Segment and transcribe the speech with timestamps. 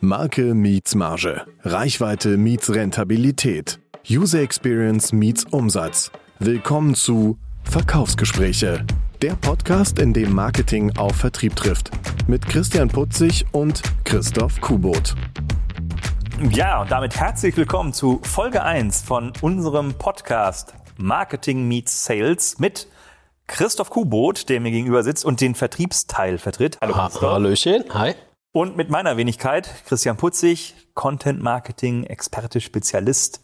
[0.00, 1.44] Marke meets Marge.
[1.64, 3.80] Reichweite meets Rentabilität.
[4.08, 6.12] User Experience meets Umsatz.
[6.38, 8.86] Willkommen zu Verkaufsgespräche.
[9.22, 11.90] Der Podcast, in dem Marketing auf Vertrieb trifft.
[12.28, 15.16] Mit Christian Putzig und Christoph Kubot.
[16.52, 22.86] Ja, und damit herzlich willkommen zu Folge 1 von unserem Podcast Marketing meets Sales mit
[23.48, 26.78] Christoph Kubot, der mir gegenüber sitzt und den Vertriebsteil vertritt.
[26.80, 27.32] Hallo Christoph.
[27.32, 28.14] Hallöchen, hi.
[28.58, 33.40] Und mit meiner Wenigkeit, Christian Putzig, Content Marketing, Experte, Spezialist.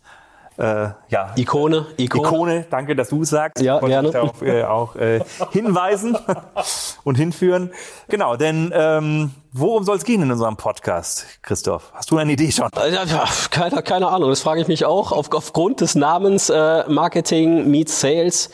[0.57, 1.33] Äh, ja.
[1.37, 2.27] Ikone, Ikone.
[2.27, 3.63] Ikone, danke, dass du es sagst.
[3.63, 4.11] Ja, ich gerne.
[4.11, 5.21] Darauf, äh, auch äh,
[5.53, 6.19] hinweisen
[7.05, 7.71] und hinführen.
[8.09, 11.93] Genau, denn ähm, worum soll es gehen in unserem Podcast, Christoph?
[11.95, 12.69] Hast du eine Idee schon?
[12.75, 13.05] Ja,
[13.51, 15.13] keine, keine Ahnung, das frage ich mich auch.
[15.13, 18.51] Auf, aufgrund des Namens äh, Marketing meets Sales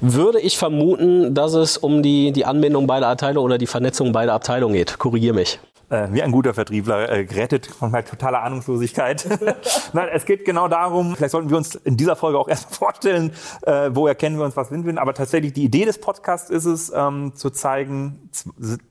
[0.00, 4.32] würde ich vermuten, dass es um die, die Anbindung beider Abteilungen oder die Vernetzung beider
[4.32, 4.98] Abteilungen geht.
[4.98, 9.26] Korrigier mich äh, wie ein guter Vertriebler, äh, gerettet von meiner totaler Ahnungslosigkeit.
[9.92, 13.32] Nein, es geht genau darum, vielleicht sollten wir uns in dieser Folge auch erstmal vorstellen,
[13.62, 16.64] äh, woher kennen wir uns, was sind wir, aber tatsächlich die Idee des Podcasts ist
[16.64, 18.30] es, ähm, zu zeigen,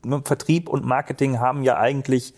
[0.04, 2.34] ne, Vertrieb und Marketing haben ja eigentlich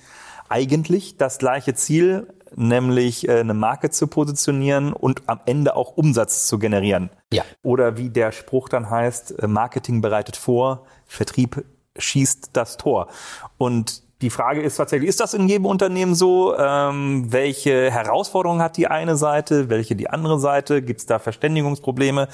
[0.48, 6.46] eigentlich das gleiche Ziel, nämlich äh, eine Marke zu positionieren und am Ende auch Umsatz
[6.46, 7.10] zu generieren.
[7.32, 7.42] Ja.
[7.62, 11.64] Oder wie der Spruch dann heißt, äh, Marketing bereitet vor, Vertrieb
[11.96, 13.08] schießt das Tor.
[13.56, 16.56] Und die Frage ist tatsächlich, ist das in jedem Unternehmen so?
[16.56, 20.80] Ähm, welche Herausforderungen hat die eine Seite, welche die andere Seite?
[20.80, 22.28] Gibt es da Verständigungsprobleme?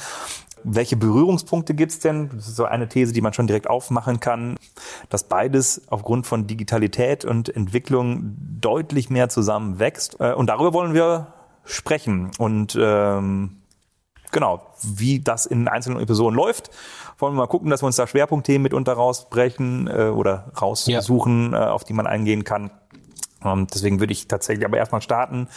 [0.65, 2.31] Welche Berührungspunkte gibt es denn?
[2.35, 4.57] Das ist so eine These, die man schon direkt aufmachen kann,
[5.09, 10.17] dass beides aufgrund von Digitalität und Entwicklung deutlich mehr zusammen wächst.
[10.21, 11.29] Äh, und darüber wollen wir
[11.65, 12.31] sprechen.
[12.39, 13.58] Und ähm,
[14.33, 16.71] genau, wie das in einzelnen Episoden läuft.
[17.19, 21.67] Wollen wir mal gucken, dass wir uns da Schwerpunktthemen mitunter rausbrechen äh, oder raussuchen, ja.
[21.67, 22.71] äh, auf die man eingehen kann.
[23.45, 25.49] Ähm, deswegen würde ich tatsächlich aber erstmal starten.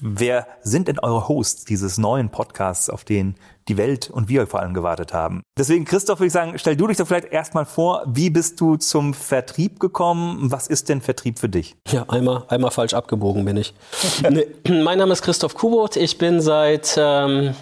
[0.00, 3.34] Wer sind denn eure Hosts dieses neuen Podcasts, auf den
[3.68, 5.42] die Welt und wir vor allem gewartet haben?
[5.58, 8.76] Deswegen, Christoph, würde ich sagen, stell du dich doch vielleicht erstmal vor, wie bist du
[8.76, 10.50] zum Vertrieb gekommen?
[10.50, 11.76] Was ist denn Vertrieb für dich?
[11.88, 13.74] Ja, einmal, einmal falsch abgebogen bin ich.
[14.68, 15.96] mein Name ist Christoph Kubot.
[15.96, 17.54] Ich bin seit ähm,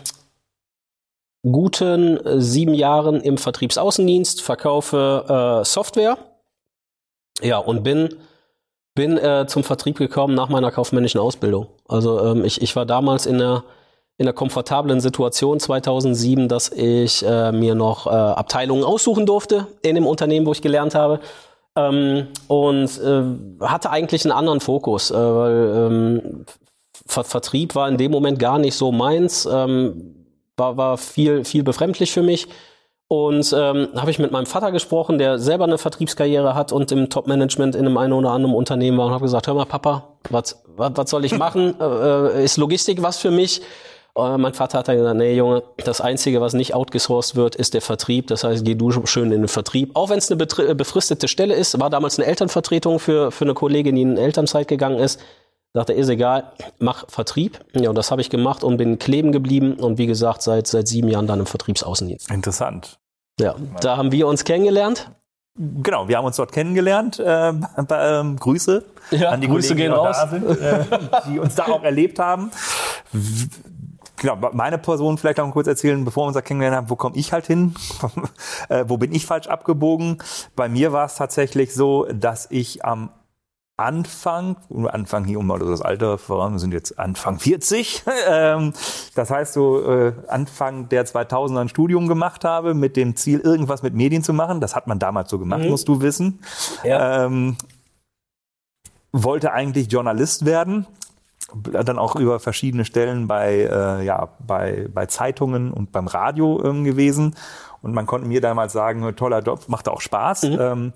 [1.53, 6.19] guten äh, sieben Jahren im Vertriebsaußendienst, verkaufe äh, Software.
[7.43, 8.15] Ja, und bin,
[8.95, 11.69] bin äh, zum Vertrieb gekommen nach meiner kaufmännischen Ausbildung.
[11.87, 13.65] Also ähm, ich, ich war damals in der
[14.19, 19.95] in der komfortablen Situation 2007, dass ich äh, mir noch äh, Abteilungen aussuchen durfte in
[19.95, 21.21] dem Unternehmen, wo ich gelernt habe.
[21.77, 23.23] Ähm, und äh,
[23.61, 26.47] hatte eigentlich einen anderen Fokus, äh, weil ähm,
[27.05, 29.47] Ver Vertrieb war in dem Moment gar nicht so meins.
[29.51, 30.26] Ähm,
[30.57, 32.49] war, war viel, viel befremdlich für mich.
[33.09, 37.09] Und ähm, habe ich mit meinem Vater gesprochen, der selber eine Vertriebskarriere hat und im
[37.09, 40.65] Top-Management in einem einen oder anderen Unternehmen war und habe gesagt, hör mal, Papa, was,
[40.77, 41.77] was, soll ich machen?
[41.81, 43.63] äh, ist Logistik was für mich?
[44.17, 47.75] Äh, mein Vater hat dann gesagt, nee, Junge, das Einzige, was nicht outgesourced wird, ist
[47.75, 48.27] der Vertrieb.
[48.27, 49.95] Das heißt, geh du schön in den Vertrieb.
[49.95, 50.45] Auch wenn es eine
[50.75, 54.99] befristete Stelle ist, war damals eine Elternvertretung für, für eine Kollegin, die in Elternzeit gegangen
[54.99, 55.21] ist.
[55.77, 57.61] Sagte, ist egal, mach Vertrieb.
[57.75, 60.89] Ja, und das habe ich gemacht und bin kleben geblieben und wie gesagt, seit, seit
[60.89, 62.31] sieben Jahren dann im Vertriebsaußendienst.
[62.31, 62.99] Interessant.
[63.39, 65.11] Ja, da haben wir uns kennengelernt.
[65.59, 67.19] Genau, wir haben uns dort kennengelernt.
[67.19, 67.55] Äh, äh,
[68.41, 70.85] Grüße ja, an die Grüße Kollegen, die da sind, äh,
[71.29, 72.51] die uns da auch erlebt haben.
[74.17, 77.17] Genau, meine Person vielleicht auch kurz erzählen, bevor wir uns da kennengelernt haben, wo komme
[77.17, 77.75] ich halt hin?
[78.71, 80.23] äh, wo bin ich falsch abgebogen?
[80.57, 83.11] Bei mir war es tatsächlich so, dass ich am
[83.79, 84.57] Anfang,
[84.91, 88.05] Anfang hier um das Alter voran, wir sind jetzt Anfang 40.
[88.29, 88.73] Ähm,
[89.15, 93.83] das heißt, so äh, Anfang der 2000er ein Studium gemacht habe mit dem Ziel, irgendwas
[93.83, 94.61] mit Medien zu machen.
[94.61, 95.69] Das hat man damals so gemacht, mhm.
[95.69, 96.41] musst du wissen.
[96.83, 97.25] Ja.
[97.25, 97.57] Ähm,
[99.13, 100.87] wollte eigentlich Journalist werden,
[101.55, 106.85] dann auch über verschiedene Stellen bei, äh, ja, bei, bei Zeitungen und beim Radio ähm,
[106.85, 107.37] gewesen.
[107.83, 110.43] Und man konnte mir damals sagen, toller Job, macht auch Spaß.
[110.45, 110.59] Mhm.
[110.61, 110.93] Ähm,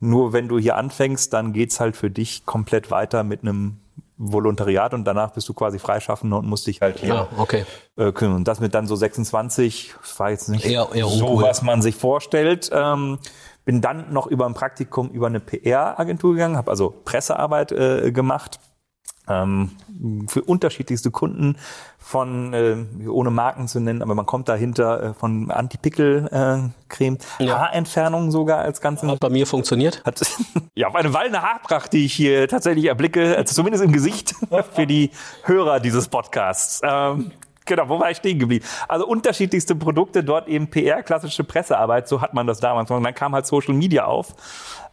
[0.00, 3.78] nur wenn du hier anfängst, dann geht's halt für dich komplett weiter mit einem
[4.18, 7.66] Volontariat und danach bist du quasi Freischaffender und musst dich halt hier ja, okay.
[7.96, 8.36] äh, kümmern.
[8.36, 11.44] Und das mit dann so 26, das war jetzt nicht eher, eher so, uncool.
[11.44, 12.70] was man sich vorstellt.
[12.72, 13.18] Ähm,
[13.64, 18.60] bin dann noch über ein Praktikum über eine PR-Agentur gegangen, habe also Pressearbeit äh, gemacht
[19.28, 19.70] ähm,
[20.28, 21.56] für unterschiedlichste Kunden
[21.98, 22.76] von, äh,
[23.08, 27.58] ohne Marken zu nennen, aber man kommt dahinter äh, von Anti-Pickel-Creme, äh, ja.
[27.58, 29.10] Haarentfernung sogar als ganzen.
[29.10, 30.04] Hat bei mir funktioniert.
[30.04, 30.20] Hat,
[30.74, 34.34] ja, auf eine wallende Haarpracht, die ich hier tatsächlich erblicke, also zumindest im Gesicht,
[34.74, 35.10] für die
[35.42, 36.80] Hörer dieses Podcasts.
[36.84, 37.32] Ähm,
[37.66, 38.64] Genau, wo war ich stehen geblieben?
[38.88, 42.90] Also unterschiedlichste Produkte, dort eben PR, klassische Pressearbeit, so hat man das damals.
[42.90, 44.34] Und dann kam halt Social Media auf,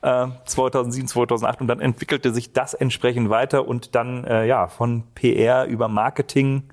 [0.01, 5.03] äh, 2007, 2008 und dann entwickelte sich das entsprechend weiter und dann äh, ja von
[5.13, 6.63] PR über Marketing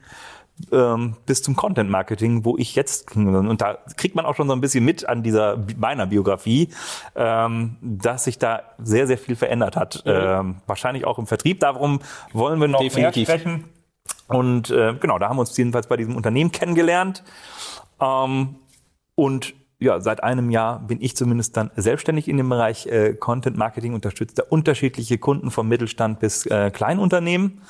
[0.72, 4.52] ähm, bis zum Content Marketing, wo ich jetzt und da kriegt man auch schon so
[4.52, 6.68] ein bisschen mit an dieser meiner Biografie,
[7.14, 10.02] ähm, dass sich da sehr sehr viel verändert hat.
[10.04, 10.12] Mhm.
[10.12, 11.60] Ähm, wahrscheinlich auch im Vertrieb.
[11.60, 12.00] Darum
[12.32, 13.28] wollen wir noch Definitiv.
[13.28, 13.64] mehr sprechen.
[14.28, 17.24] Und äh, genau, da haben wir uns jedenfalls bei diesem Unternehmen kennengelernt.
[18.00, 18.56] Ähm,
[19.14, 23.56] und ja, seit einem Jahr bin ich zumindest dann selbstständig in dem Bereich äh, Content
[23.56, 27.60] Marketing, unterstützt da unterschiedliche Kunden vom Mittelstand bis äh, Kleinunternehmen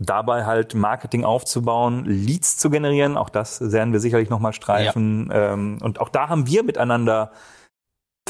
[0.00, 3.16] dabei halt Marketing aufzubauen, Leads zu generieren.
[3.16, 5.28] Auch das werden wir sicherlich nochmal streifen.
[5.30, 5.52] Ja.
[5.52, 7.32] Ähm, und auch da haben wir miteinander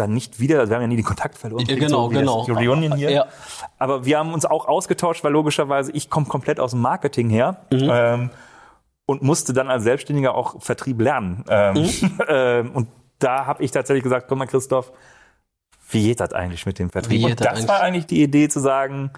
[0.01, 1.67] dann nicht wieder, wir haben ja nie den Kontakt verloren.
[1.67, 2.45] Ja, genau, so genau.
[2.45, 3.11] Die Reunion hier.
[3.11, 3.27] Ja.
[3.79, 7.59] Aber wir haben uns auch ausgetauscht, weil logischerweise ich komme komplett aus dem Marketing her.
[7.71, 7.91] Mhm.
[7.93, 8.31] Ähm,
[9.11, 11.45] und musste dann als Selbstständiger auch Vertrieb lernen.
[11.49, 12.21] Ähm, mhm.
[12.29, 12.89] ähm, und
[13.19, 14.93] da habe ich tatsächlich gesagt, komm mal Christoph,
[15.91, 17.25] wie geht das eigentlich mit dem Vertrieb?
[17.25, 19.11] Und das war eigentlich die Idee zu sagen,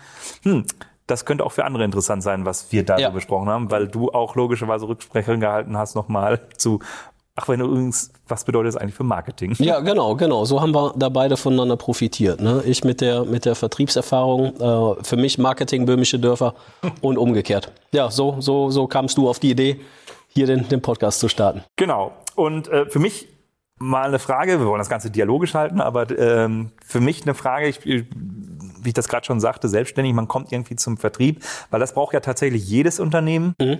[0.44, 0.64] hm,
[1.06, 3.08] das könnte auch für andere interessant sein, was wir da ja.
[3.08, 6.80] so besprochen haben, weil du auch logischerweise Rücksprecherin gehalten hast nochmal zu
[7.34, 9.54] Ach, wenn du übrigens, was bedeutet das eigentlich für Marketing?
[9.58, 10.44] Ja, genau, genau.
[10.44, 12.42] So haben wir da beide voneinander profitiert.
[12.42, 12.62] Ne?
[12.66, 16.54] Ich mit der, mit der Vertriebserfahrung, äh, für mich Marketing böhmische Dörfer
[17.00, 17.72] und umgekehrt.
[17.92, 19.80] Ja, so, so, so kamst du auf die Idee,
[20.28, 21.62] hier den, den Podcast zu starten.
[21.76, 22.12] Genau.
[22.34, 23.28] Und äh, für mich
[23.78, 27.66] mal eine Frage, wir wollen das Ganze dialogisch halten, aber ähm, für mich eine Frage,
[27.66, 28.04] ich, wie
[28.84, 32.20] ich das gerade schon sagte, selbstständig, man kommt irgendwie zum Vertrieb, weil das braucht ja
[32.20, 33.54] tatsächlich jedes Unternehmen.
[33.60, 33.78] Mhm.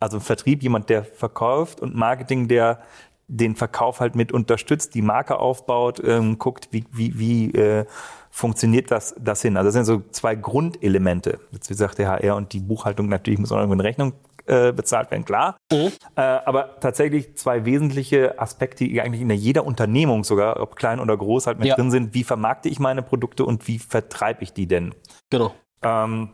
[0.00, 2.80] Also Vertrieb, jemand, der verkauft und Marketing, der
[3.28, 7.84] den Verkauf halt mit unterstützt, die Marke aufbaut, ähm, guckt, wie, wie, wie äh,
[8.30, 9.56] funktioniert das, das hin.
[9.56, 11.38] Also das sind so zwei Grundelemente.
[11.52, 14.12] Jetzt wie gesagt der HR und die Buchhaltung natürlich muss auch irgendwo in Rechnung
[14.46, 15.58] äh, bezahlt werden, klar.
[15.70, 15.92] Mhm.
[16.16, 21.16] Äh, aber tatsächlich zwei wesentliche Aspekte, die eigentlich in jeder Unternehmung sogar, ob klein oder
[21.16, 21.74] groß, halt mit ja.
[21.74, 22.14] drin sind.
[22.14, 24.94] Wie vermarkte ich meine Produkte und wie vertreibe ich die denn?
[25.28, 25.52] Genau.
[25.82, 26.30] Ähm,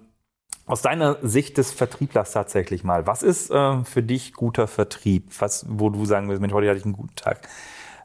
[0.66, 5.30] aus deiner Sicht des Vertrieblers tatsächlich mal, was ist äh, für dich guter Vertrieb?
[5.38, 7.48] Was, wo du sagen willst, Mensch, heute hatte ich einen guten Tag.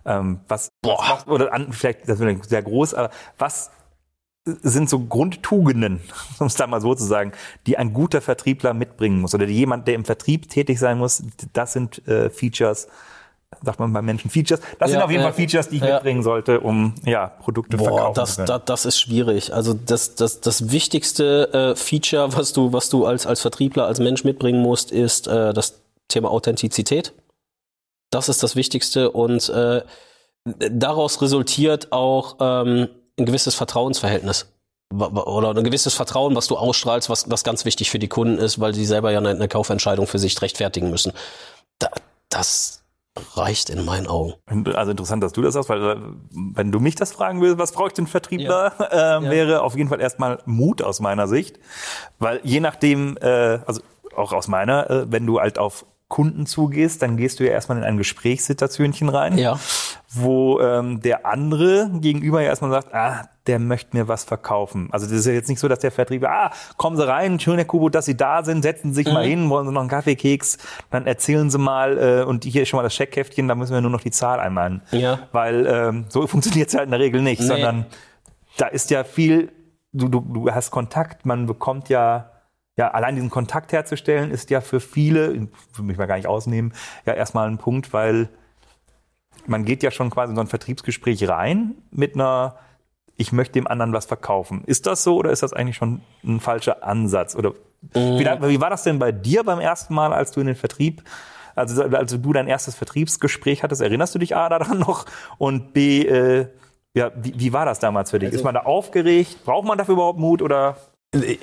[0.06, 1.00] Ähm, was, Boah.
[1.10, 3.72] was oder an, vielleicht, das wird sehr groß, aber was
[4.46, 6.02] sind so Grundtugenden,
[6.40, 7.32] um es da mal so zu sagen,
[7.68, 11.24] die ein guter Vertriebler mitbringen muss oder jemand, der im Vertrieb tätig sein muss,
[11.54, 12.88] das sind äh, Features,
[13.64, 14.62] sagt man bei Menschen Features.
[14.80, 15.96] Das ja, sind auf jeden äh, Fall Features, die ich ja.
[15.96, 18.48] mitbringen sollte, um ja Produkte Boah, verkaufen das, zu können.
[18.48, 19.54] Das, das ist schwierig.
[19.54, 24.00] Also das, das, das wichtigste äh, Feature, was du, was du als, als Vertriebler, als
[24.00, 27.14] Mensch mitbringen musst, ist äh, das Thema Authentizität.
[28.12, 29.82] Das ist das Wichtigste und äh,
[30.46, 34.52] daraus resultiert auch ähm, ein gewisses Vertrauensverhältnis
[34.92, 38.60] oder ein gewisses Vertrauen, was du ausstrahlst, was, was ganz wichtig für die Kunden ist,
[38.60, 41.14] weil sie selber ja eine, eine Kaufentscheidung für sich rechtfertigen müssen.
[41.78, 41.90] Da,
[42.30, 42.79] das
[43.36, 44.34] reicht in meinen Augen.
[44.74, 45.98] Also interessant, dass du das sagst, weil äh,
[46.32, 48.86] wenn du mich das fragen willst, was braucht den Vertriebler, ja.
[49.20, 49.32] äh, ja.
[49.32, 51.60] wäre auf jeden Fall erstmal Mut aus meiner Sicht,
[52.20, 53.82] weil je nachdem, äh, also
[54.16, 57.78] auch aus meiner, äh, wenn du halt auf Kunden zugehst, dann gehst du ja erstmal
[57.78, 59.60] in ein Gesprächssituationchen rein, ja.
[60.10, 64.90] wo ähm, der andere gegenüber ja erstmal sagt, ah, der möchte mir was verkaufen.
[64.92, 67.56] Also das ist ja jetzt nicht so, dass der Vertrieb, ah, kommen Sie rein, schön,
[67.56, 69.14] Herr Kubo, dass Sie da sind, setzen Sie sich mhm.
[69.14, 70.60] mal hin, wollen Sie noch einen Kaffeekeks,
[70.92, 73.82] dann erzählen Sie mal, äh, und hier ist schon mal das Scheckheftchen, da müssen wir
[73.82, 74.84] nur noch die Zahl einmalen.
[74.92, 75.18] Ja.
[75.32, 77.48] Weil ähm, so funktioniert es ja in der Regel nicht, nee.
[77.48, 77.88] sondern
[78.58, 79.52] da ist ja viel,
[79.94, 82.30] du, du, du hast Kontakt, man bekommt ja
[82.78, 86.72] ja, allein diesen Kontakt herzustellen, ist ja für viele, will mich mal gar nicht ausnehmen,
[87.06, 88.30] ja erstmal ein Punkt, weil
[89.48, 92.56] man geht ja schon quasi in so ein Vertriebsgespräch rein mit einer,
[93.20, 94.64] ich möchte dem anderen was verkaufen.
[94.66, 97.36] Ist das so oder ist das eigentlich schon ein falscher Ansatz?
[97.36, 97.52] Oder
[97.94, 98.18] mhm.
[98.18, 101.04] wie, wie, war das denn bei dir beim ersten Mal, als du in den Vertrieb,
[101.54, 105.06] also als du dein erstes Vertriebsgespräch hattest, erinnerst du dich A daran noch?
[105.38, 106.48] Und B, äh,
[106.94, 108.28] ja, wie, wie war das damals für dich?
[108.28, 109.44] Also, ist man da aufgeregt?
[109.44, 110.78] Braucht man dafür überhaupt Mut oder?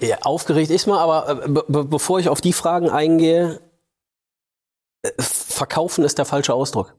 [0.01, 3.61] Ja, aufgeregt ist man, aber äh, be bevor ich auf die Fragen eingehe,
[5.03, 6.95] äh, verkaufen ist der falsche Ausdruck.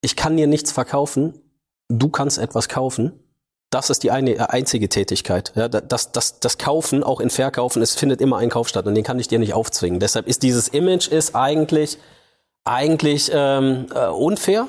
[0.00, 1.40] Ich kann dir nichts verkaufen,
[1.88, 3.18] du kannst etwas kaufen.
[3.72, 5.52] Das ist die eine, äh, einzige Tätigkeit.
[5.56, 8.94] Ja, das, das, das Kaufen, auch in Verkaufen, es findet immer ein Kauf statt und
[8.94, 9.98] den kann ich dir nicht aufzwingen.
[9.98, 11.98] Deshalb ist dieses Image ist eigentlich,
[12.64, 14.68] eigentlich ähm, unfair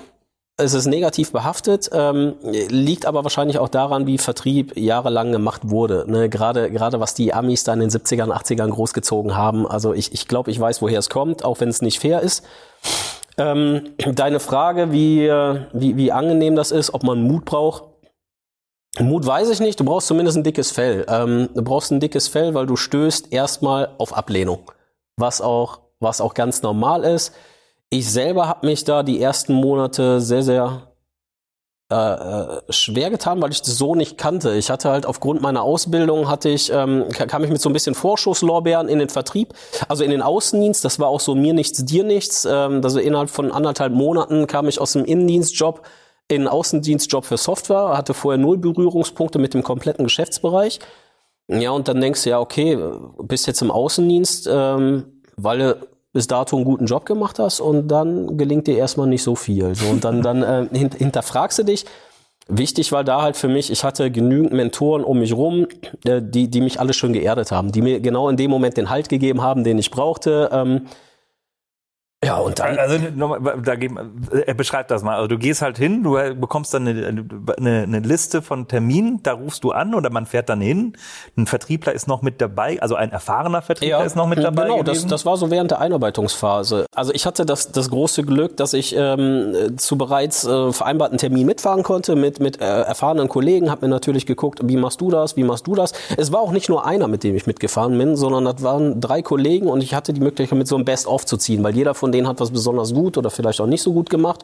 [0.55, 6.05] es ist negativ behaftet, ähm, liegt aber wahrscheinlich auch daran, wie Vertrieb jahrelang gemacht wurde.
[6.07, 6.29] Ne?
[6.29, 9.65] Gerade, gerade was die Amis da in den 70ern, 80ern großgezogen haben.
[9.65, 12.43] Also ich, ich glaube, ich weiß, woher es kommt, auch wenn es nicht fair ist.
[13.35, 15.27] Ähm, deine Frage, wie,
[15.73, 17.85] wie, wie angenehm das ist, ob man Mut braucht.
[18.99, 21.05] Mut weiß ich nicht, du brauchst zumindest ein dickes Fell.
[21.09, 24.71] Ähm, du brauchst ein dickes Fell, weil du stößt erstmal auf Ablehnung.
[25.17, 27.33] Was auch was auch ganz normal ist.
[27.89, 30.93] Ich selber habe mich da die ersten Monate sehr, sehr
[31.91, 34.55] äh, äh, schwer getan, weil ich das so nicht kannte.
[34.55, 37.95] Ich hatte halt aufgrund meiner Ausbildung hatte ich ähm, kam ich mit so ein bisschen
[37.95, 39.53] Vorschusslorbeeren in den Vertrieb,
[39.87, 40.83] also in den Außendienst.
[40.83, 42.45] Das war auch so mir nichts, dir nichts.
[42.45, 46.02] Ähm, also innerhalb von anderthalb Monaten kam ich aus dem Innendienstjob in
[46.37, 50.79] den Außendienstjob für Software, hatte vorher null Berührungspunkte mit dem kompletten Geschäftsbereich.
[51.47, 52.77] Ja, und dann denkst du ja, okay,
[53.21, 57.87] bist jetzt im Außendienst, ähm, weil du bis dato einen guten Job gemacht hast und
[57.87, 59.75] dann gelingt dir erstmal nicht so viel.
[59.75, 61.85] So, und dann, dann äh, hint, hinterfragst du dich.
[62.47, 65.67] Wichtig war da halt für mich, ich hatte genügend Mentoren um mich rum,
[66.05, 68.89] äh, die, die mich alle schön geerdet haben, die mir genau in dem Moment den
[68.89, 70.49] Halt gegeben haben, den ich brauchte.
[70.51, 70.87] Ähm,
[72.23, 72.77] ja, und dann.
[72.77, 73.91] Also, nochmal, da geht,
[74.31, 75.15] er beschreibt das mal.
[75.15, 77.25] Also, du gehst halt hin, du bekommst dann eine,
[77.57, 80.93] eine, eine Liste von Terminen, da rufst du an oder man fährt dann hin.
[81.37, 84.67] Ein Vertriebler ist noch mit dabei, also ein erfahrener Vertriebler ja, ist noch mit dabei.
[84.67, 86.85] Genau, das, das war so während der Einarbeitungsphase.
[86.93, 91.45] Also, ich hatte das, das große Glück, dass ich ähm, zu bereits äh, vereinbarten Termin
[91.45, 95.35] mitfahren konnte mit, mit äh, erfahrenen Kollegen, Hab mir natürlich geguckt, wie machst du das,
[95.35, 95.93] wie machst du das.
[96.17, 99.21] Es war auch nicht nur einer, mit dem ich mitgefahren bin, sondern das waren drei
[99.21, 102.11] Kollegen und ich hatte die Möglichkeit, mit so einem Best-of zu ziehen, weil jeder von
[102.13, 104.43] denen hat was besonders gut oder vielleicht auch nicht so gut gemacht.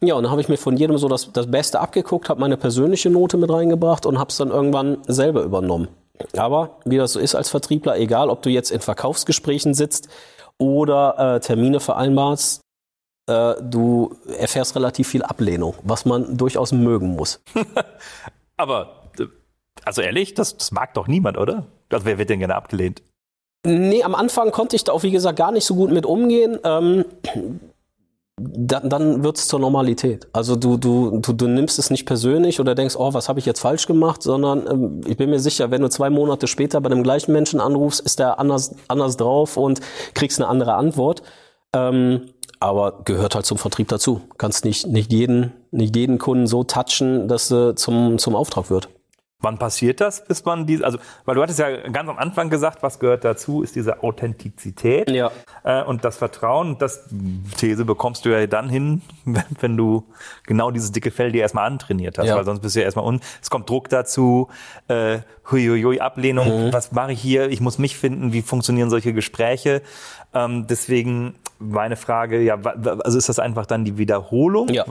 [0.00, 2.56] Ja, und dann habe ich mir von jedem so das, das Beste abgeguckt, habe meine
[2.56, 5.88] persönliche Note mit reingebracht und habe es dann irgendwann selber übernommen.
[6.36, 10.08] Aber wie das so ist als Vertriebler, egal ob du jetzt in Verkaufsgesprächen sitzt
[10.58, 12.60] oder äh, Termine vereinbarst,
[13.28, 17.40] äh, du erfährst relativ viel Ablehnung, was man durchaus mögen muss.
[18.56, 18.98] Aber
[19.84, 21.66] also ehrlich, das, das mag doch niemand, oder?
[21.90, 23.02] Also wer wird denn gerne abgelehnt?
[23.68, 26.58] Nee, am Anfang konnte ich da auch, wie gesagt, gar nicht so gut mit umgehen.
[26.64, 27.04] Ähm,
[28.40, 30.26] dann, dann wird es zur Normalität.
[30.32, 33.46] Also du, du, du, du nimmst es nicht persönlich oder denkst, oh, was habe ich
[33.46, 36.88] jetzt falsch gemacht, sondern ähm, ich bin mir sicher, wenn du zwei Monate später bei
[36.88, 39.80] dem gleichen Menschen anrufst, ist der anders, anders drauf und
[40.14, 41.22] kriegst eine andere Antwort.
[41.74, 44.22] Ähm, aber gehört halt zum Vertrieb dazu.
[44.38, 48.88] Kannst nicht, nicht jeden, nicht jeden Kunden so touchen, dass er zum, zum Auftrag wird.
[49.40, 52.82] Wann passiert das, bis man die, also, weil du hattest ja ganz am Anfang gesagt,
[52.82, 55.30] was gehört dazu, ist diese Authentizität ja.
[55.62, 56.76] äh, und das Vertrauen.
[56.78, 57.04] Das
[57.56, 60.04] These bekommst du ja dann hin, wenn, wenn du
[60.44, 62.34] genau dieses dicke Fell dir erstmal antrainiert hast, ja.
[62.34, 64.48] weil sonst bist du ja erstmal un, es kommt Druck dazu,
[64.88, 65.18] äh,
[65.48, 66.72] huiuiui, Ablehnung, mhm.
[66.72, 69.82] was mache ich hier, ich muss mich finden, wie funktionieren solche Gespräche.
[70.34, 72.56] Ähm, deswegen meine Frage, ja,
[73.04, 74.68] also ist das einfach dann die Wiederholung?
[74.68, 74.84] Ja.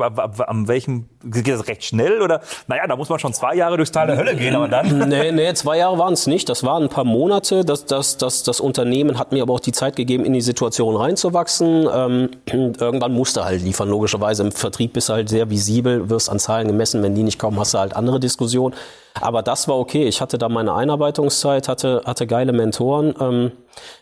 [0.47, 2.41] Am welchem, geht das recht schnell oder?
[2.67, 5.07] Naja, da muss man schon zwei Jahre durchs Tal der Hölle gehen, aber dann.
[5.07, 6.49] Nee, nee, zwei Jahre waren es nicht.
[6.49, 7.63] Das waren ein paar Monate.
[7.63, 10.95] Das, das, das, das Unternehmen hat mir aber auch die Zeit gegeben, in die Situation
[10.95, 11.87] reinzuwachsen.
[11.91, 12.29] Ähm,
[12.79, 14.43] irgendwann musste halt liefern, logischerweise.
[14.43, 17.01] Im Vertrieb bist du halt sehr visibel, wirst an Zahlen gemessen.
[17.03, 18.75] Wenn die nicht kommen, hast du halt andere Diskussionen.
[19.21, 20.05] Aber das war okay.
[20.07, 23.15] Ich hatte da meine Einarbeitungszeit, hatte, hatte geile Mentoren.
[23.19, 23.51] Ähm,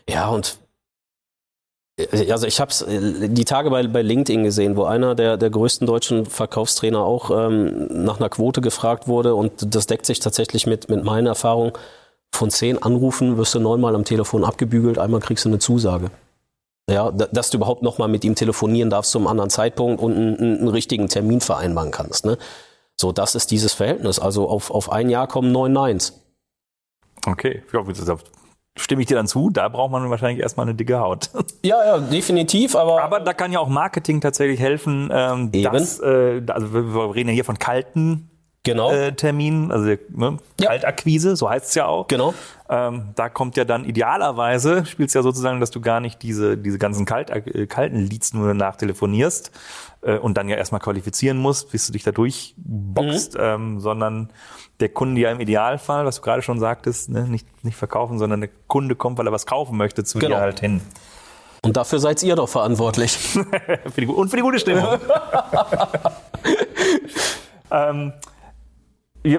[0.08, 0.58] ja, und
[2.12, 5.50] also ich habe es äh, die Tage bei, bei LinkedIn gesehen, wo einer der, der
[5.50, 10.66] größten deutschen Verkaufstrainer auch ähm, nach einer Quote gefragt wurde und das deckt sich tatsächlich
[10.66, 11.72] mit, mit meiner Erfahrung.
[12.34, 16.10] Von zehn Anrufen wirst du neunmal am Telefon abgebügelt, einmal kriegst du eine Zusage.
[16.88, 20.68] Ja, dass du überhaupt nochmal mit ihm telefonieren darfst zum anderen Zeitpunkt und einen, einen
[20.68, 22.24] richtigen Termin vereinbaren kannst.
[22.24, 22.38] Ne?
[22.94, 24.20] So, das ist dieses Verhältnis.
[24.20, 26.20] Also auf, auf ein Jahr kommen neun Neins.
[27.26, 27.92] Okay, ich glaube,
[28.76, 31.30] stimme ich dir dann zu, da braucht man wahrscheinlich erstmal eine dicke Haut.
[31.62, 33.02] Ja, ja, definitiv, aber.
[33.02, 35.72] Aber da kann ja auch Marketing tatsächlich helfen, ähm, Eben.
[35.72, 38.30] dass, äh, also wir reden ja hier von kalten
[38.62, 38.92] genau.
[38.92, 40.68] äh, Terminen, also ne, ja.
[40.68, 42.06] Kaltakquise, so heißt es ja auch.
[42.06, 42.34] Genau.
[42.68, 46.56] Ähm, da kommt ja dann idealerweise, spielt es ja sozusagen, dass du gar nicht diese,
[46.56, 49.50] diese ganzen Kalt, äh, kalten Leads nur nachtelefonierst
[50.06, 53.40] äh, und dann ja erstmal qualifizieren musst, bis du dich da durchboxst, mhm.
[53.40, 54.30] ähm, sondern
[54.80, 58.40] der Kunde ja im Idealfall, was du gerade schon sagtest, ne, nicht, nicht verkaufen, sondern
[58.40, 60.36] der Kunde kommt, weil er was kaufen möchte, zu genau.
[60.36, 60.80] dir halt hin.
[61.62, 63.16] Und dafür seid ihr doch verantwortlich.
[63.18, 64.86] für die, und für die gute Stimmung.
[67.70, 68.12] ähm,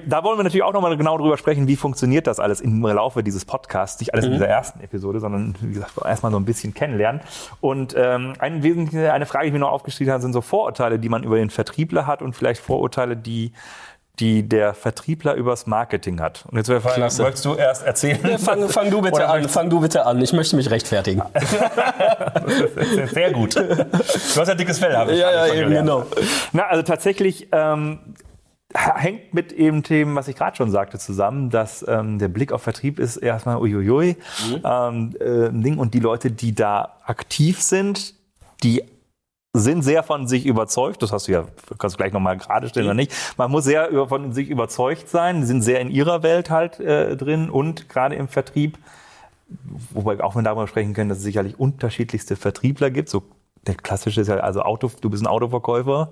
[0.05, 3.23] da wollen wir natürlich auch nochmal genau drüber sprechen, wie funktioniert das alles im Laufe
[3.23, 3.99] dieses Podcasts.
[3.99, 4.33] Nicht alles mhm.
[4.33, 7.21] in dieser ersten Episode, sondern wie gesagt, erstmal so ein bisschen kennenlernen.
[7.61, 10.99] Und ähm, eine, wesentliche, eine Frage, die ich mir noch aufgeschrieben habe, sind so Vorurteile,
[10.99, 13.53] die man über den Vertriebler hat und vielleicht Vorurteile, die
[14.19, 16.43] die der Vertriebler übers Marketing hat.
[16.49, 18.19] Und jetzt wäre Frage, wolltest du erst erzählen?
[18.23, 20.19] Ja, fang, fang, du bitte an, fang du bitte an.
[20.21, 21.21] Ich möchte mich rechtfertigen.
[23.13, 23.55] Sehr gut.
[23.55, 25.19] Du hast ja dickes Fell, habe ich.
[25.19, 26.05] Ja, ja, eben, genau.
[26.51, 27.99] Na, also tatsächlich ähm,
[28.77, 32.61] hängt mit eben Themen, was ich gerade schon sagte, zusammen, dass ähm, der Blick auf
[32.61, 34.17] Vertrieb ist erstmal uiuiui
[34.49, 34.61] mhm.
[34.63, 38.13] ähm, äh, Ding und die Leute, die da aktiv sind,
[38.63, 38.83] die
[39.53, 41.45] sind sehr von sich überzeugt, das hast du ja,
[41.79, 42.91] kannst du gleich nochmal gerade stellen mhm.
[42.91, 43.13] oder nicht.
[43.37, 47.49] Man muss sehr von sich überzeugt sein, sind sehr in ihrer Welt halt äh, drin
[47.49, 48.77] und gerade im Vertrieb
[49.91, 53.09] wobei wir auch mal darüber sprechen können, dass es sicherlich unterschiedlichste Vertriebler gibt.
[53.09, 53.23] So
[53.67, 56.11] der klassische ist ja also Auto, du bist ein Autoverkäufer,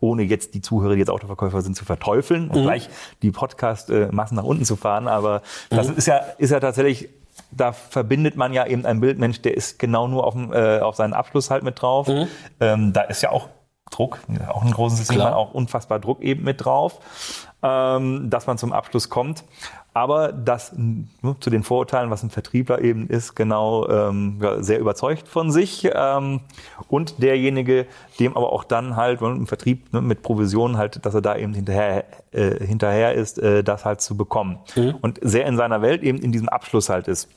[0.00, 2.88] ohne jetzt die Zuhörer, die jetzt Autoverkäufer sind, zu verteufeln und gleich
[3.22, 5.08] die Podcast-Massen nach unten zu fahren.
[5.08, 7.08] Aber das ist ja, ist ja tatsächlich
[7.50, 10.96] da verbindet man ja eben ein Bildmensch, der ist genau nur auf, dem, äh, auf
[10.96, 12.08] seinen Abschluss halt mit drauf.
[12.60, 13.48] Ähm, da ist ja auch
[13.96, 15.36] Druck, auch ein großes System, Klar.
[15.36, 17.00] auch unfassbar Druck eben mit drauf,
[17.62, 19.44] ähm, dass man zum Abschluss kommt.
[19.94, 25.26] Aber das nur zu den Vorurteilen, was ein Vertriebler eben ist, genau ähm, sehr überzeugt
[25.26, 26.40] von sich ähm,
[26.88, 27.86] und derjenige,
[28.20, 31.36] dem aber auch dann halt ne, im Vertrieb ne, mit Provisionen halt, dass er da
[31.36, 34.58] eben hinterher äh, hinterher ist, äh, das halt zu bekommen
[35.00, 37.30] und sehr in seiner Welt eben in diesem Abschluss halt ist.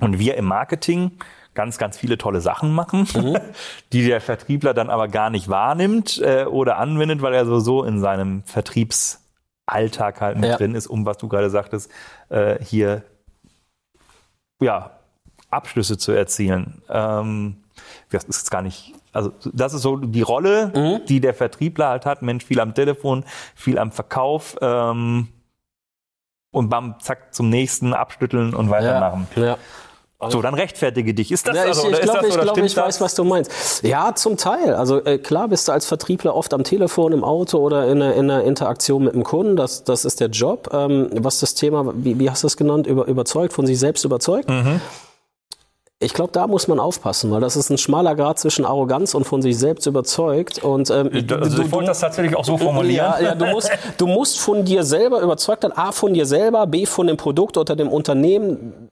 [0.00, 1.10] Und wir im Marketing
[1.58, 3.08] ganz, ganz viele tolle Sachen machen,
[3.92, 7.98] die der Vertriebler dann aber gar nicht wahrnimmt äh, oder anwendet, weil er sowieso in
[7.98, 10.56] seinem Vertriebsalltag halt mit Ja.
[10.56, 11.90] drin ist, um was du gerade sagtest,
[12.28, 13.02] äh, hier
[14.60, 14.92] ja,
[15.50, 16.80] Abschlüsse zu erzielen.
[16.88, 17.56] Ähm,
[18.10, 22.22] das ist gar nicht, also das ist so die Rolle, die der Vertriebler halt hat.
[22.22, 23.24] Mensch, viel am Telefon,
[23.56, 25.26] viel am Verkauf ähm,
[26.52, 29.26] und bam, zack, zum nächsten abschütteln und weitermachen.
[29.34, 29.58] Ja.
[30.26, 31.30] So, dann rechtfertige dich.
[31.30, 33.84] Ist das Ja, ich, also, ich glaube, ich, glaub, ich weiß, was du meinst.
[33.84, 34.74] Ja, zum Teil.
[34.74, 38.14] Also äh, klar bist du als Vertriebler oft am Telefon, im Auto oder in der,
[38.14, 39.54] in der Interaktion mit dem Kunden.
[39.54, 40.70] Das, das ist der Job.
[40.72, 44.04] Ähm, was das Thema, wie, wie hast du es genannt, Über, überzeugt, von sich selbst
[44.04, 44.48] überzeugt?
[44.48, 44.80] Mhm.
[46.00, 49.24] Ich glaube, da muss man aufpassen, weil das ist ein schmaler Grad zwischen Arroganz und
[49.24, 50.62] von sich selbst überzeugt.
[50.62, 51.10] Und ähm,
[51.40, 53.14] Also ich wollte das tatsächlich auch so formulieren.
[53.20, 56.66] ja, ja, du musst, du musst von dir selber überzeugt sein, A, von dir selber,
[56.66, 58.87] B, von dem Produkt oder dem Unternehmen,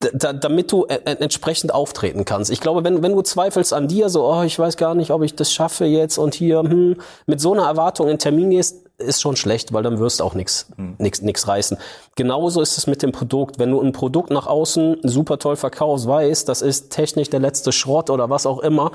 [0.00, 2.50] da, damit du äh, entsprechend auftreten kannst.
[2.50, 5.22] Ich glaube, wenn, wenn du zweifelst an dir, so, oh, ich weiß gar nicht, ob
[5.22, 9.20] ich das schaffe jetzt und hier, hm, mit so einer Erwartung in Termin gehst, ist
[9.20, 10.66] schon schlecht, weil dann wirst du auch nichts
[10.98, 11.78] nix, nix reißen.
[12.16, 13.58] Genauso ist es mit dem Produkt.
[13.58, 17.72] Wenn du ein Produkt nach außen super toll verkaufst, weißt, das ist technisch der letzte
[17.72, 18.92] Schrott oder was auch immer,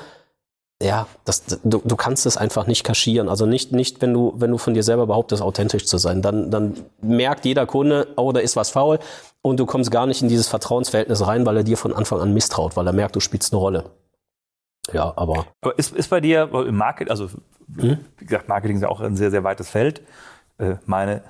[0.83, 3.29] ja, das, du, du kannst es einfach nicht kaschieren.
[3.29, 6.21] Also nicht, nicht wenn du, wenn du von dir selber behauptest, authentisch zu sein.
[6.21, 8.99] Dann, dann merkt jeder Kunde, oh, da ist was faul.
[9.45, 12.33] Und du kommst gar nicht in dieses Vertrauensverhältnis rein, weil er dir von Anfang an
[12.33, 13.91] misstraut, weil er merkt, du spielst eine Rolle.
[14.91, 15.45] Ja, aber.
[15.61, 17.29] Aber ist, ist bei dir im Marketing, also
[17.77, 17.99] Hm?
[18.17, 20.01] wie gesagt, Marketing ist ja auch ein sehr, sehr weites Feld.
[20.57, 21.21] Äh, Meine,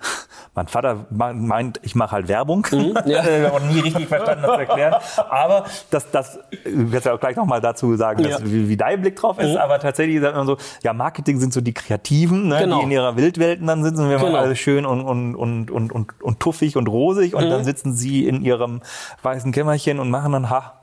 [0.54, 2.66] mein Vater meint, ich mache halt Werbung.
[2.70, 2.94] Hm?
[3.06, 3.24] ja.
[3.26, 4.96] Ich habe auch nie richtig verstanden, das zu erklären.
[5.30, 8.46] Aber das, das, wirst ja auch gleich nochmal dazu sagen, dass, Ja.
[8.46, 9.58] Wie, wie dein Blick drauf ist.
[9.58, 12.78] Aber tatsächlich sagt man so, ja, Marketing sind so die Kreativen, ne, Genau.
[12.80, 14.08] die in ihrer Wildwelten dann sitzen.
[14.10, 14.40] Wir machen Genau.
[14.40, 17.34] alles schön und, und, und, und, und, und tuffig und rosig.
[17.36, 17.50] Und Mhm.
[17.50, 18.82] dann sitzen sie in ihrem
[19.24, 20.74] weißen Kämmerchen und machen dann, ha,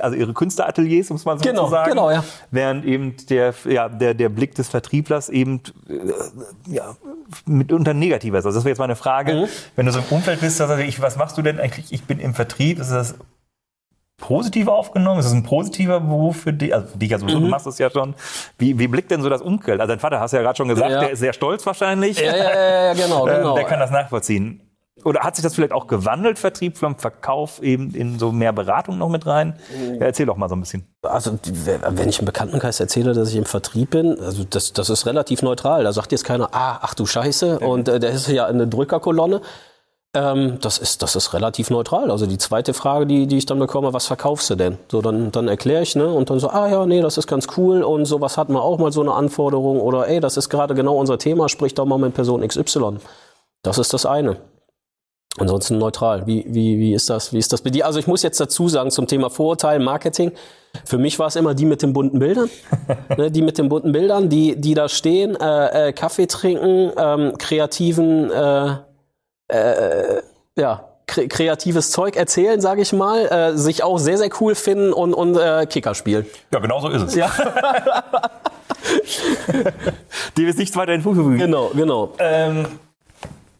[0.00, 1.90] also ihre Künstlerateliers, muss man so Genau, sagen.
[1.90, 2.24] genau, ja.
[2.50, 5.94] Während eben der, ja, der, der Blick des Vertrieblers eben äh,
[6.72, 6.96] ja,
[7.46, 8.46] mitunter negativer ist.
[8.46, 9.32] Also das wäre jetzt meine Frage.
[9.34, 9.46] Mhm.
[9.76, 11.92] Wenn du so im Umfeld bist, also ich, was machst du denn eigentlich?
[11.92, 12.78] Ich bin im Vertrieb.
[12.78, 13.14] Ist das
[14.18, 15.18] positiv aufgenommen?
[15.20, 16.74] Ist das ein positiver Beruf für dich?
[16.74, 17.30] Also für dich, also Mhm.
[17.30, 18.14] du machst es ja schon.
[18.58, 19.80] Wie, wie blickt denn so das Umfeld?
[19.80, 21.00] Also dein Vater, hast du ja gerade schon gesagt, Ja.
[21.00, 22.18] der ist sehr stolz wahrscheinlich.
[22.20, 23.54] Ja, ja, ja, ja genau, Ähm, genau.
[23.54, 24.60] Der kann das nachvollziehen.
[25.04, 28.98] Oder hat sich das vielleicht auch gewandelt, Vertrieb vom Verkauf eben in so mehr Beratung
[28.98, 29.54] noch mit rein?
[29.98, 30.86] Ja, erzähl doch mal so ein bisschen.
[31.02, 35.06] Also, wenn ich im Bekanntenkreis erzähle, dass ich im Vertrieb bin, also das, das ist
[35.06, 35.84] relativ neutral.
[35.84, 39.40] Da sagt jetzt keiner, ah, ach du Scheiße, und äh, der ist ja eine Drückerkolonne.
[40.12, 42.10] Ähm, das, ist, das ist relativ neutral.
[42.10, 44.76] Also die zweite Frage, die, die ich dann bekomme, was verkaufst du denn?
[44.90, 46.08] So, dann, dann erkläre ich, ne?
[46.08, 48.78] Und dann so, ah ja, nee, das ist ganz cool und sowas hatten wir auch
[48.78, 51.98] mal so eine Anforderung oder ey, das ist gerade genau unser Thema, sprich doch mal
[51.98, 52.96] mit Person XY.
[53.62, 54.38] Das ist das eine.
[55.38, 56.26] Ansonsten neutral.
[56.26, 57.32] Wie, wie, wie ist das?
[57.32, 57.86] Wie ist das bei dir?
[57.86, 60.32] Also ich muss jetzt dazu sagen zum Thema Vorurteil, Marketing.
[60.84, 62.50] Für mich war es immer die mit den bunten Bildern.
[63.16, 67.38] ne, die mit den bunten Bildern, die, die da stehen, äh, äh, Kaffee trinken, ähm,
[67.38, 68.74] kreativen, äh,
[69.48, 70.22] äh,
[70.56, 74.92] ja, kre kreatives Zeug erzählen, sage ich mal, äh, sich auch sehr, sehr cool finden
[74.92, 76.26] und, und äh, Kicker spielen.
[76.52, 77.14] Ja, genau so ist es.
[77.14, 77.30] Ja,
[80.36, 81.38] Dem ist nichts weiter hinzuzufügen.
[81.38, 82.12] genau, genau.
[82.18, 82.66] Ähm,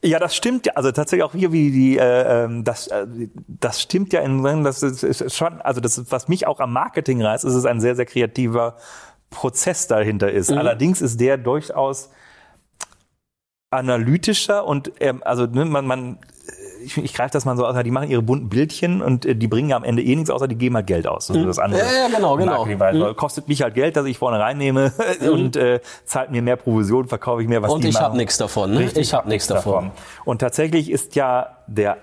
[0.02, 0.72] ja, das stimmt ja.
[0.74, 3.06] Also tatsächlich auch hier wie die, äh, ähm, das, äh,
[3.46, 6.72] das stimmt ja in, das ist, ist schon, also das, ist, was mich auch am
[6.72, 8.76] Marketing reizt, ist es ein sehr, sehr kreativer
[9.28, 10.50] Prozess dahinter ist.
[10.50, 12.10] Allerdings ist der durchaus
[13.70, 16.18] analytischer und ähm, also ne, man, man
[16.82, 19.48] ich, ich greife das mal so aus, die machen ihre bunten Bildchen und äh, die
[19.48, 21.30] bringen ja am Ende eh nichts, außer die geben halt Geld aus.
[21.30, 21.80] Ist das andere.
[21.80, 22.58] Ja, ja, genau, genau.
[22.58, 23.14] Marketingweise.
[23.14, 24.92] Kostet mich halt Geld, dass ich vorne reinnehme
[25.30, 28.72] und äh, zahlt mir mehr Provision, verkaufe ich mehr, was Und ich habe nichts davon.
[28.72, 28.80] Ne?
[28.80, 29.90] Richtig, ich habe nichts davon.
[30.24, 31.98] Und tatsächlich ist ja der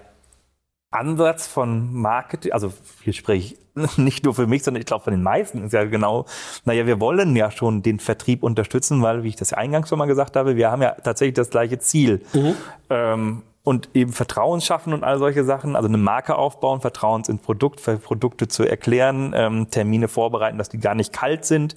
[0.92, 2.72] Ansatz von Marketing, also
[3.04, 5.84] hier spreche ich nicht nur für mich, sondern ich glaube von den meisten ist ja
[5.86, 6.26] genau,
[6.66, 10.06] naja, wir wollen ja schon den Vertrieb unterstützen, weil, wie ich das eingangs schon mal
[10.06, 12.22] gesagt habe, wir haben ja tatsächlich das gleiche Ziel.
[12.34, 12.56] Mhm.
[12.90, 17.40] Ähm, und eben Vertrauen schaffen und all solche Sachen, also eine Marke aufbauen, Vertrauens in
[17.40, 21.76] Produkt, Produkte zu erklären, ähm, Termine vorbereiten, dass die gar nicht kalt sind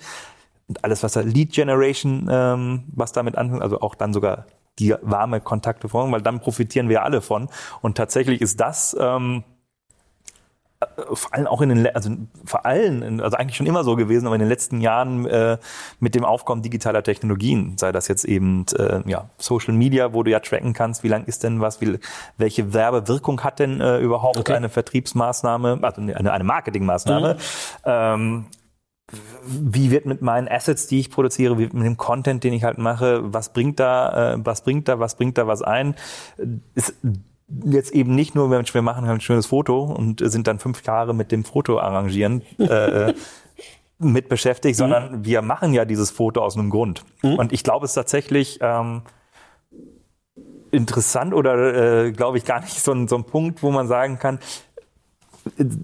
[0.68, 4.46] und alles, was da Lead Generation, ähm, was damit anfängt, also auch dann sogar
[4.79, 7.48] die warme Kontakte folgen, weil dann profitieren wir alle von.
[7.83, 9.49] Und tatsächlich ist das ähm, äh,
[11.12, 12.10] vor allem auch in den, also
[12.44, 15.58] vor allem, also eigentlich schon immer so gewesen, aber in den letzten Jahren äh,
[15.98, 20.30] mit dem Aufkommen digitaler Technologien, sei das jetzt eben äh, ja Social Media, wo du
[20.30, 21.98] ja tracken kannst, wie lang ist denn was, wie,
[22.38, 24.54] welche Werbewirkung hat denn äh, überhaupt okay.
[24.54, 27.34] eine Vertriebsmaßnahme, also eine, eine Marketingmaßnahme.
[27.34, 27.38] Mhm.
[27.84, 28.46] Ähm,
[29.42, 32.78] wie wird mit meinen Assets, die ich produziere, wie mit dem Content, den ich halt
[32.78, 35.94] mache, was bringt da, äh, was bringt da, was bringt da was ein?
[36.74, 36.94] Ist
[37.64, 41.14] jetzt eben nicht nur, wir machen halt ein schönes Foto und sind dann fünf Jahre
[41.14, 43.12] mit dem Foto arrangieren äh,
[43.98, 44.78] mit beschäftigt, mhm.
[44.78, 47.04] sondern wir machen ja dieses Foto aus einem Grund.
[47.22, 47.34] Mhm.
[47.34, 49.02] Und ich glaube, es ist tatsächlich ähm,
[50.70, 54.18] interessant oder äh, glaube ich gar nicht so ein, so ein Punkt, wo man sagen
[54.18, 54.38] kann,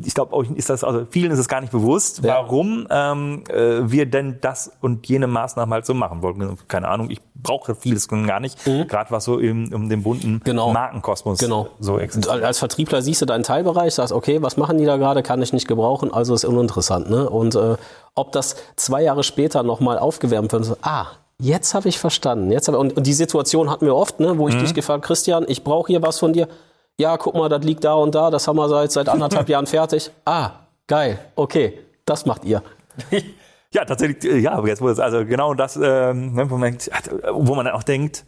[0.05, 2.35] ich glaube, ist das, also vielen ist es gar nicht bewusst, ja.
[2.35, 6.59] warum ähm, äh, wir denn das und jene Maßnahmen halt so machen wollten.
[6.69, 8.87] Keine Ahnung, ich brauche vieles gar nicht, mhm.
[8.87, 10.73] gerade was so im, um den bunten genau.
[10.73, 11.69] Markenkosmos genau.
[11.81, 12.43] so existiert.
[12.43, 15.53] Als Vertriebler siehst du deinen Teilbereich, sagst, okay, was machen die da gerade, kann ich
[15.53, 17.11] nicht gebrauchen, also ist uninteressant.
[17.11, 17.29] Ne?
[17.29, 17.77] Und äh,
[18.15, 21.07] ob das zwei Jahre später nochmal aufgewärmt wird, so, ah,
[21.39, 22.51] Jetzt habe ich verstanden.
[22.51, 24.61] Jetzt hab, und, und die Situation hatten wir oft, ne, wo ich mhm.
[24.61, 26.49] dich gefragt, Christian, ich brauche hier was von dir
[26.99, 29.67] ja, guck mal, das liegt da und da, das haben wir seit, seit anderthalb Jahren
[29.67, 30.11] fertig.
[30.25, 30.51] Ah,
[30.87, 32.63] geil, okay, das macht ihr.
[33.73, 36.77] Ja, tatsächlich, äh, ja, aber jetzt wo es also genau das, ähm, ne, wo, man,
[37.33, 38.25] wo man dann auch denkt,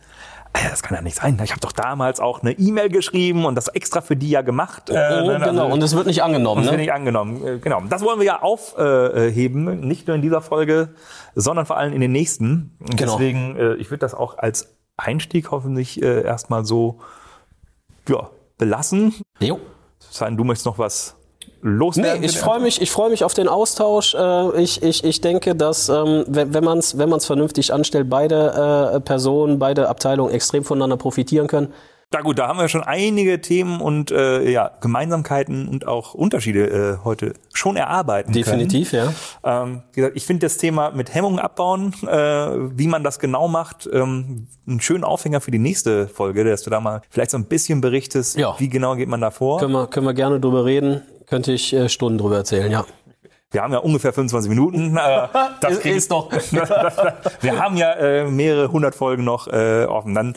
[0.52, 1.40] das kann ja nicht sein.
[1.44, 4.90] Ich habe doch damals auch eine E-Mail geschrieben und das extra für die ja gemacht.
[4.90, 6.62] Äh, oh, ne, genau, also, und es wird nicht angenommen.
[6.62, 6.72] Es ne?
[6.72, 7.46] wird nicht angenommen.
[7.46, 7.82] Äh, genau.
[7.88, 10.90] Das wollen wir ja aufheben, nicht nur in dieser Folge,
[11.34, 12.76] sondern vor allem in den nächsten.
[12.80, 13.18] Genau.
[13.18, 16.98] Deswegen, äh, ich würde das auch als Einstieg hoffentlich äh, erstmal so
[18.08, 19.14] ja, belassen.
[19.40, 19.60] Jo.
[19.98, 21.17] Sein, du möchtest noch was
[21.62, 22.20] loswerden?
[22.20, 24.14] Nee, ich freue mich, ich freue mich auf den Austausch.
[24.14, 28.92] Äh, ich, ich, ich denke, dass ähm, wenn man es wenn man's vernünftig anstellt, beide
[28.94, 31.72] äh, Personen, beide Abteilungen extrem voneinander profitieren können.
[32.10, 36.70] Na gut, da haben wir schon einige Themen und äh, ja, Gemeinsamkeiten und auch Unterschiede
[36.70, 39.14] äh, heute schon erarbeiten Definitiv, können.
[39.44, 39.62] ja.
[39.64, 42.16] Ähm, wie gesagt, ich finde das Thema mit Hemmungen abbauen, äh,
[42.78, 46.70] wie man das genau macht, ähm, einen schönen Aufhänger für die nächste Folge, dass du
[46.70, 48.54] da mal vielleicht so ein bisschen berichtest, ja.
[48.58, 49.58] wie genau geht man da vor.
[49.58, 52.84] Können wir, können wir gerne drüber reden, könnte ich äh, Stunden drüber erzählen, ja.
[53.50, 54.96] Wir haben ja ungefähr 25 Minuten.
[54.96, 55.28] Äh,
[55.60, 56.30] das ist, doch.
[57.40, 60.14] wir haben ja äh, mehrere hundert Folgen noch äh, offen.
[60.14, 60.34] Dann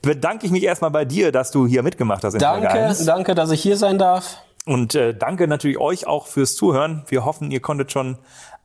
[0.00, 2.34] bedanke ich mich erstmal bei dir, dass du hier mitgemacht hast.
[2.34, 4.38] In danke, danke, dass ich hier sein darf.
[4.64, 7.02] Und äh, danke natürlich euch auch fürs Zuhören.
[7.08, 8.18] Wir hoffen, ihr konntet schon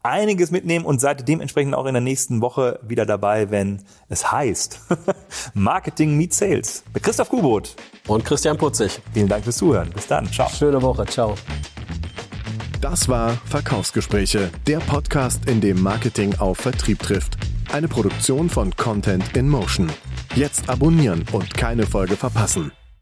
[0.07, 4.81] einiges mitnehmen und seid dementsprechend auch in der nächsten Woche wieder dabei, wenn es heißt
[5.53, 7.75] Marketing Meet Sales mit Christoph Kubot
[8.07, 8.99] und Christian Putzig.
[9.13, 9.89] Vielen Dank fürs Zuhören.
[9.89, 10.31] Bis dann.
[10.31, 10.49] Ciao.
[10.49, 11.05] Schöne Woche.
[11.05, 11.35] Ciao.
[12.81, 17.35] Das war Verkaufsgespräche, der Podcast, in dem Marketing auf Vertrieb trifft.
[17.73, 19.91] Eine Produktion von Content in Motion.
[20.35, 22.71] Jetzt abonnieren und keine Folge verpassen.